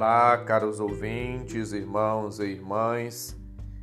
[0.00, 3.36] Olá, caros ouvintes, irmãos e irmãs.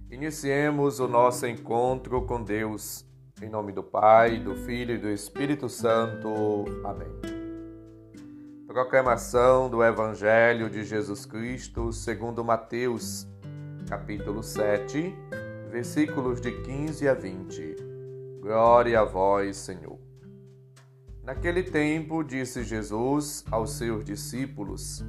[0.09, 3.05] Iniciemos o nosso encontro com Deus.
[3.39, 6.65] Em nome do Pai, do Filho e do Espírito Santo.
[6.83, 7.07] Amém.
[8.65, 13.27] Proclamação do Evangelho de Jesus Cristo segundo Mateus,
[13.87, 15.15] capítulo 7,
[15.69, 17.75] versículos de 15 a 20.
[18.41, 19.99] Glória a vós, Senhor.
[21.21, 25.05] Naquele tempo, disse Jesus aos seus discípulos: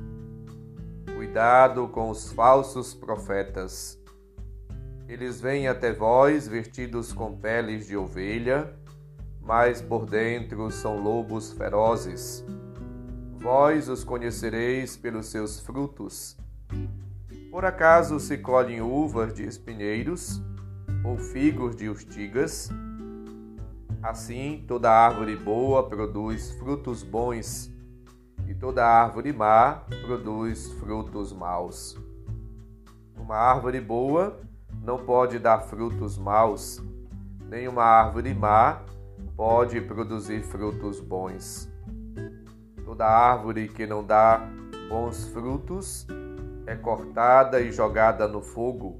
[1.19, 4.01] Cuidado com os falsos profetas.
[5.09, 8.73] Eles vêm até vós vestidos com peles de ovelha,
[9.43, 12.47] mas por dentro são lobos ferozes.
[13.37, 16.37] Vós os conhecereis pelos seus frutos.
[17.51, 20.41] Por acaso se colhem uvas de espinheiros
[21.05, 22.71] ou figos de urtigas?
[24.01, 27.77] Assim, toda árvore boa produz frutos bons
[28.49, 31.99] e toda árvore má produz frutos maus.
[33.15, 34.41] Uma árvore boa
[34.83, 36.83] não pode dar frutos maus,
[37.47, 38.81] nem uma árvore má
[39.37, 41.71] pode produzir frutos bons.
[42.87, 44.49] Toda árvore que não dá
[44.89, 46.07] bons frutos
[46.67, 48.99] é cortada e jogada no fogo.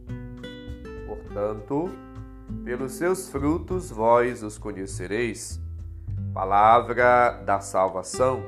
[1.07, 1.91] Portanto,
[2.65, 5.59] pelos seus frutos vós os conhecereis.
[6.35, 8.43] Palavra da salvação.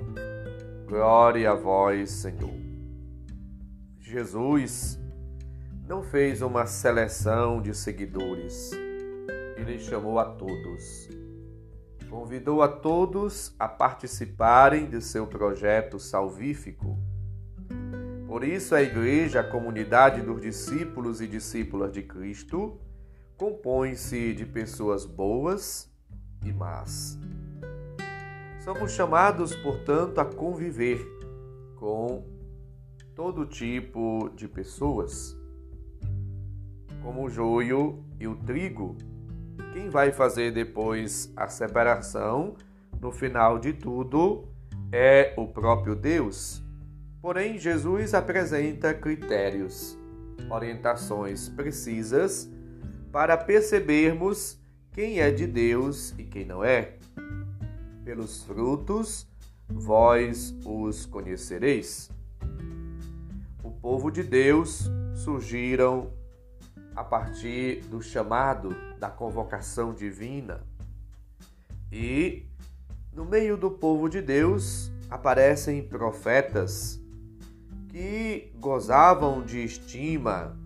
[0.91, 2.53] Glória a vós, Senhor.
[4.01, 4.99] Jesus
[5.87, 8.73] não fez uma seleção de seguidores.
[9.57, 11.09] Ele chamou a todos.
[12.11, 16.99] Convidou a todos a participarem de seu projeto salvífico.
[18.27, 22.81] Por isso, a igreja, a comunidade dos discípulos e discípulas de Cristo,
[23.37, 25.89] compõe-se de pessoas boas
[26.45, 27.17] e más.
[28.61, 31.01] Somos chamados, portanto, a conviver
[31.77, 32.23] com
[33.15, 35.35] todo tipo de pessoas,
[37.03, 38.99] como o joio e o trigo.
[39.73, 42.55] Quem vai fazer depois a separação,
[43.01, 44.47] no final de tudo,
[44.93, 46.63] é o próprio Deus.
[47.23, 49.99] Porém, Jesus apresenta critérios,
[50.51, 52.51] orientações precisas
[53.11, 54.61] para percebermos
[54.93, 57.00] quem é de Deus e quem não é.
[58.05, 59.27] Pelos frutos
[59.69, 62.11] vós os conhecereis.
[63.63, 66.11] O povo de Deus surgiram
[66.97, 70.63] a partir do chamado da convocação divina.
[71.93, 72.47] E
[73.13, 77.01] no meio do povo de Deus aparecem profetas
[77.89, 80.57] que gozavam de estima,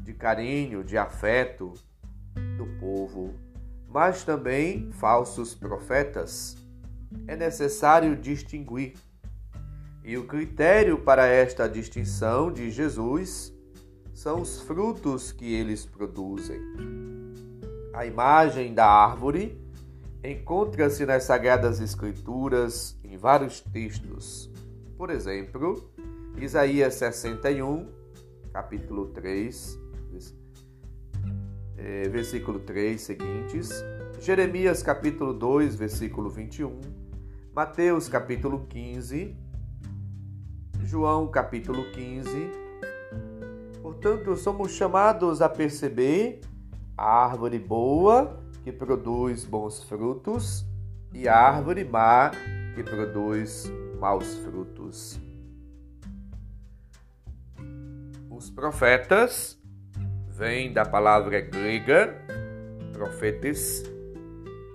[0.00, 1.74] de carinho, de afeto
[2.56, 3.34] do povo
[3.94, 6.56] mas também falsos profetas.
[7.28, 8.94] É necessário distinguir.
[10.02, 13.54] E o critério para esta distinção de Jesus
[14.12, 16.60] são os frutos que eles produzem.
[17.94, 19.56] A imagem da árvore
[20.24, 24.50] encontra-se nas Sagradas Escrituras em vários textos.
[24.98, 25.88] Por exemplo,
[26.36, 27.88] Isaías 61,
[28.52, 29.83] capítulo 3,
[31.76, 33.70] é, versículo 3 seguintes,
[34.20, 36.80] Jeremias capítulo 2, versículo 21,
[37.54, 39.36] Mateus capítulo 15,
[40.82, 42.50] João capítulo 15.
[43.82, 46.40] Portanto, somos chamados a perceber
[46.96, 50.64] a árvore boa que produz bons frutos
[51.12, 52.30] e a árvore má
[52.74, 53.70] que produz
[54.00, 55.20] maus frutos.
[58.30, 59.62] Os profetas
[60.36, 62.12] vem da palavra grega
[62.92, 63.84] profetes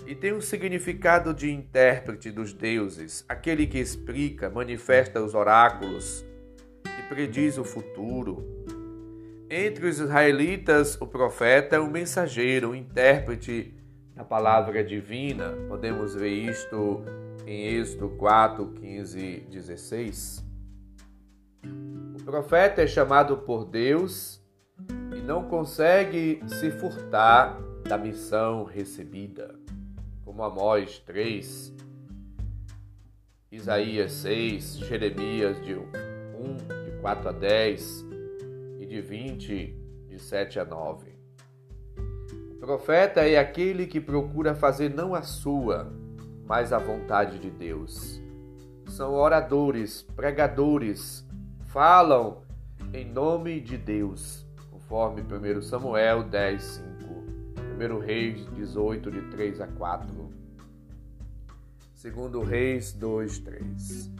[0.07, 6.25] e tem um significado de intérprete dos deuses, aquele que explica, manifesta os oráculos
[6.85, 8.43] e prediz o futuro.
[9.49, 13.73] Entre os israelitas, o profeta é um mensageiro, um intérprete
[14.15, 15.53] da palavra divina.
[15.67, 17.03] Podemos ver isto
[17.45, 20.45] em Êxodo 4, 15, 16.
[22.19, 24.38] O profeta é chamado por Deus
[25.15, 29.55] e não consegue se furtar da missão recebida,
[30.23, 31.73] como Amós 3,
[33.51, 35.83] Isaías 6, Jeremias de 1,
[36.85, 38.05] de 4 a 10
[38.79, 39.75] e de 20,
[40.07, 41.17] de 7 a 9.
[42.51, 45.91] O profeta é aquele que procura fazer não a sua,
[46.45, 48.21] mas a vontade de Deus.
[48.87, 51.25] São oradores, pregadores,
[51.65, 52.43] falam
[52.93, 54.48] em nome de Deus
[54.89, 60.09] conforme 1 Samuel 10, 5, 1 Reis 18, de 3 a 4,
[61.93, 64.11] 2 Reis 2, 3.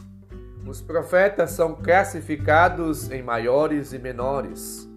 [0.67, 4.87] Os profetas são classificados em maiores e menores.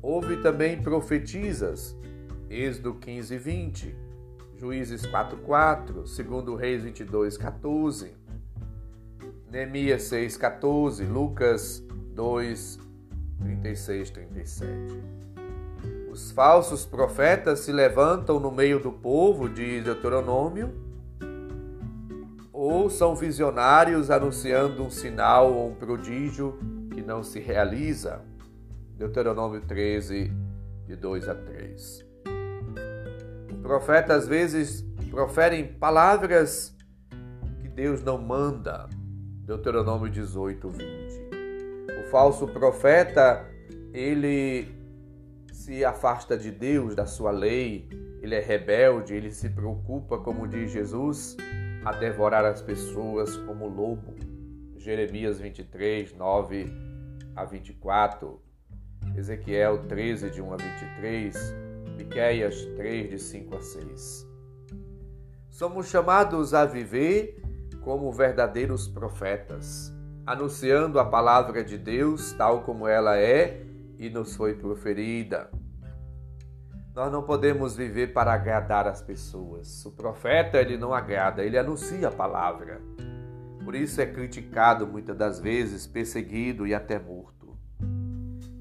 [0.00, 1.96] Houve também profetisas,
[2.48, 3.96] Êxodo 15, 20,
[4.56, 8.12] Juízes 4, 4, 2 Reis 22, 14,
[9.50, 11.84] Neemias 6, 14, Lucas
[12.14, 12.89] 2,
[13.40, 14.66] 36, 37.
[16.10, 20.74] Os falsos profetas se levantam no meio do povo, diz Deuteronômio,
[22.52, 26.58] ou são visionários anunciando um sinal ou um prodígio
[26.92, 28.22] que não se realiza.
[28.96, 30.30] Deuteronômio 13,
[30.86, 32.06] de 2 a 3.
[33.52, 36.76] O profeta às vezes proferem palavras
[37.60, 38.88] que Deus não manda.
[39.46, 41.39] Deuteronômio 18, 20.
[42.00, 43.46] O falso profeta,
[43.92, 44.68] ele
[45.52, 47.88] se afasta de Deus, da sua lei,
[48.20, 51.36] ele é rebelde, ele se preocupa, como diz Jesus,
[51.84, 54.14] a devorar as pessoas como lobo.
[54.76, 56.72] Jeremias 23, 9
[57.36, 58.40] a 24,
[59.16, 61.54] Ezequiel 13, de 1 a 23,
[61.96, 64.26] Miqueias 3, de 5 a 6.
[65.50, 67.42] Somos chamados a viver
[67.82, 69.92] como verdadeiros profetas,
[70.30, 73.62] anunciando a palavra de Deus tal como ela é
[73.98, 75.50] e nos foi proferida.
[76.94, 79.84] Nós não podemos viver para agradar as pessoas.
[79.84, 82.80] O profeta, ele não agrada, ele anuncia a palavra.
[83.64, 87.58] Por isso é criticado muitas das vezes, perseguido e até morto.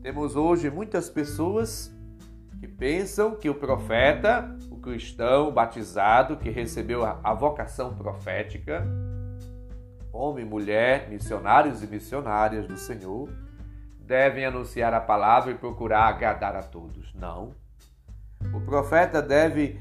[0.02, 1.94] Temos hoje muitas pessoas
[2.60, 8.84] que pensam que o profeta, o cristão batizado que recebeu a vocação profética,
[10.20, 13.30] homem, mulher, missionários e missionárias do Senhor,
[14.00, 17.14] devem anunciar a palavra e procurar agradar a todos.
[17.14, 17.56] Não.
[18.54, 19.80] O profeta deve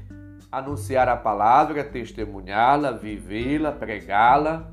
[0.51, 4.71] anunciar a palavra, testemunhá-la, vivê-la, pregá-la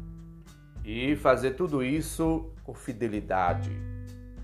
[0.84, 3.70] e fazer tudo isso com fidelidade,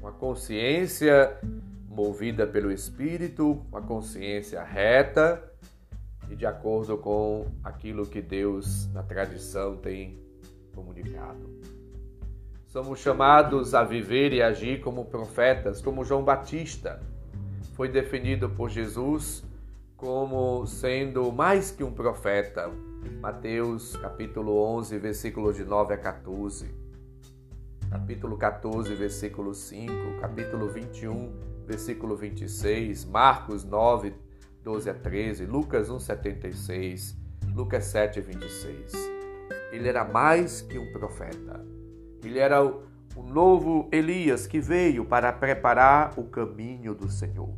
[0.00, 1.38] uma consciência
[1.88, 5.42] movida pelo Espírito, uma consciência reta
[6.28, 10.31] e de acordo com aquilo que Deus na tradição tem
[10.72, 11.48] comunicado.
[12.66, 17.00] Somos chamados a viver e agir como profetas, como João Batista
[17.74, 19.44] foi definido por Jesus
[19.96, 22.70] como sendo mais que um profeta.
[23.20, 26.74] Mateus capítulo 11, versículos de 9 a 14.
[27.90, 31.32] Capítulo 14, versículo 5, capítulo 21,
[31.66, 34.14] versículo 26, Marcos 9,
[34.62, 37.16] 12 a 13, Lucas 1, 76,
[37.54, 39.21] Lucas 7, 26.
[39.72, 41.64] Ele era mais que um profeta.
[42.22, 42.82] Ele era o,
[43.26, 47.56] novo Elias que veio para preparar o caminho do Senhor.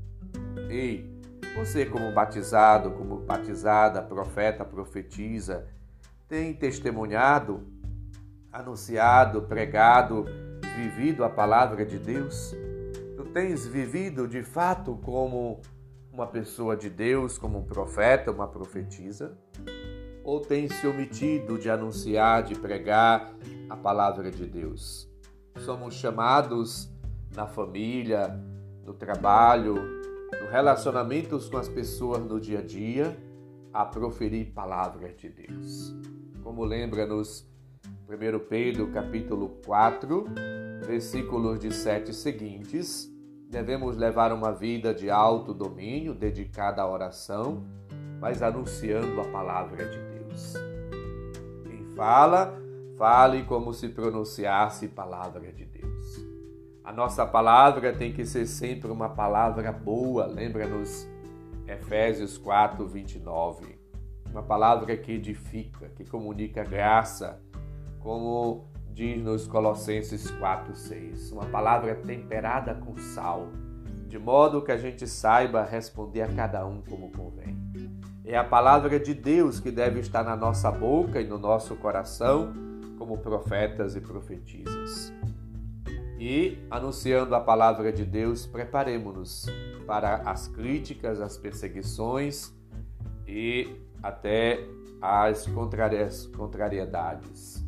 [0.70, 1.12] Ei,
[1.56, 5.66] você, como batizado, como batizada, profeta, profetiza,
[6.28, 7.66] tem testemunhado,
[8.52, 10.24] anunciado, pregado,
[10.76, 12.54] vivido a palavra de Deus?
[13.16, 15.60] Tu tens vivido de fato como
[16.12, 19.36] uma pessoa de Deus, como um profeta, uma profetisa?
[20.24, 23.30] Ou tens se omitido de anunciar, de pregar
[23.68, 25.06] a palavra de Deus?
[25.58, 26.90] Somos chamados
[27.36, 28.40] na família,
[28.86, 33.14] no trabalho, no relacionamentos com as pessoas no dia a dia,
[33.70, 35.94] a proferir palavras de Deus.
[36.42, 37.46] Como lembra-nos
[38.08, 40.24] 1 Pedro capítulo 4,
[40.86, 43.12] versículos de 7 seguintes,
[43.50, 47.62] devemos levar uma vida de alto domínio, dedicada à oração,
[48.20, 50.13] mas anunciando a palavra de Deus.
[51.64, 52.58] Quem fala,
[52.96, 56.24] fale como se pronunciasse palavra de Deus.
[56.84, 61.08] A nossa palavra tem que ser sempre uma palavra boa, lembra-nos
[61.66, 63.78] Efésios 4, 29.
[64.30, 67.40] Uma palavra que edifica, que comunica graça,
[68.00, 71.32] como diz nos Colossenses 4, 6.
[71.32, 73.48] Uma palavra temperada com sal,
[74.06, 77.63] de modo que a gente saiba responder a cada um como convém.
[78.24, 82.54] É a palavra de Deus que deve estar na nossa boca e no nosso coração,
[82.98, 85.12] como profetas e profetisas
[86.24, 89.44] e, anunciando a palavra de Deus, preparemos-nos
[89.86, 92.50] para as críticas, as perseguições
[93.26, 94.66] e até
[95.02, 97.62] as contrariedades,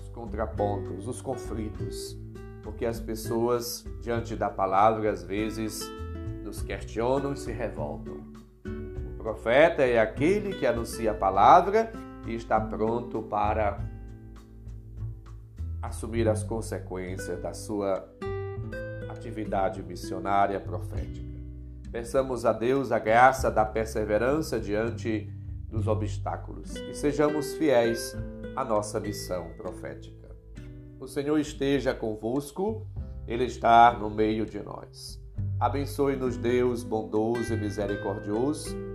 [0.00, 2.16] os contrapontos, os conflitos,
[2.62, 5.86] porque as pessoas, diante da palavra, às vezes
[6.42, 8.35] nos questionam e se revoltam.
[9.26, 11.90] Profeta é aquele que anuncia a palavra
[12.28, 13.80] e está pronto para
[15.82, 18.08] assumir as consequências da sua
[19.08, 21.26] atividade missionária profética.
[21.90, 25.28] Peçamos a Deus a graça da perseverança diante
[25.68, 28.16] dos obstáculos e sejamos fiéis
[28.54, 30.30] à nossa missão profética.
[31.00, 32.86] O Senhor esteja convosco,
[33.26, 35.20] Ele está no meio de nós.
[35.58, 38.94] Abençoe-nos, Deus bondoso e misericordioso,